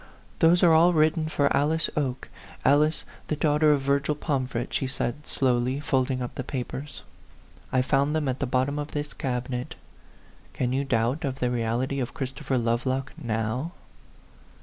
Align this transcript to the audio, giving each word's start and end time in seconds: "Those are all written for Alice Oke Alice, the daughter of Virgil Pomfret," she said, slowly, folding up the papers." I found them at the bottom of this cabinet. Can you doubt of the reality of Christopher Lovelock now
"Those 0.39 0.63
are 0.63 0.73
all 0.73 0.93
written 0.93 1.29
for 1.29 1.55
Alice 1.55 1.87
Oke 1.95 2.27
Alice, 2.65 3.05
the 3.27 3.35
daughter 3.35 3.71
of 3.71 3.81
Virgil 3.81 4.15
Pomfret," 4.15 4.73
she 4.73 4.87
said, 4.87 5.27
slowly, 5.27 5.79
folding 5.79 6.23
up 6.23 6.33
the 6.33 6.43
papers." 6.43 7.03
I 7.71 7.83
found 7.83 8.15
them 8.15 8.27
at 8.27 8.39
the 8.39 8.47
bottom 8.47 8.79
of 8.79 8.93
this 8.93 9.13
cabinet. 9.13 9.75
Can 10.53 10.73
you 10.73 10.85
doubt 10.85 11.23
of 11.23 11.37
the 11.37 11.51
reality 11.51 11.99
of 11.99 12.15
Christopher 12.15 12.57
Lovelock 12.57 13.13
now 13.15 13.73